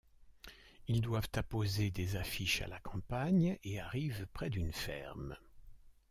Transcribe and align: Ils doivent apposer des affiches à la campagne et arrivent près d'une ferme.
Ils 0.87 1.01
doivent 1.01 1.29
apposer 1.35 1.91
des 1.91 2.15
affiches 2.15 2.63
à 2.63 2.67
la 2.67 2.79
campagne 2.79 3.59
et 3.63 3.79
arrivent 3.79 4.25
près 4.33 4.49
d'une 4.49 4.73
ferme. 4.73 5.37